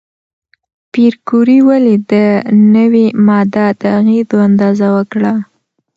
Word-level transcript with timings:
پېیر 0.91 1.13
کوري 1.27 1.59
ولې 1.67 1.95
د 2.11 2.13
نوې 2.75 3.05
ماده 3.27 3.65
د 3.81 3.81
اغېزو 3.99 4.37
اندازه 4.49 4.87
وکړه؟ 4.95 5.33